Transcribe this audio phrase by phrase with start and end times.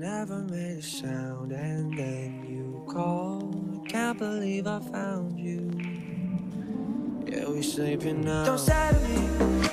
[0.00, 3.86] never made a sound, and then you called.
[3.86, 5.70] Can't believe I found you.
[7.26, 8.46] Yeah, we sleeping now.
[8.46, 9.68] Don't say me.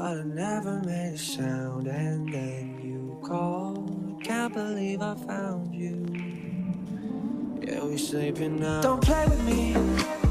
[0.00, 4.16] But I never made a sound, and then you called.
[4.18, 6.06] I can't believe I found you.
[7.60, 8.80] Yeah, we sleeping now.
[8.80, 10.29] Don't play with me.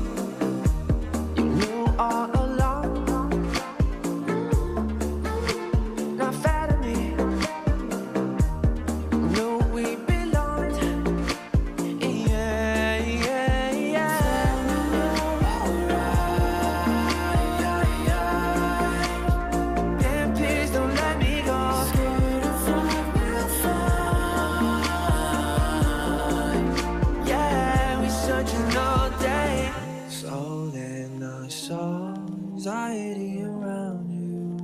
[31.71, 34.57] anxiety around you,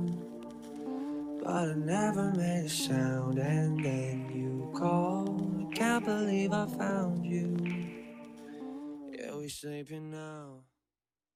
[1.42, 3.38] but I never made a sound.
[3.38, 7.56] And then you called, I can't believe I found you.
[9.12, 10.65] Yeah, we sleeping now.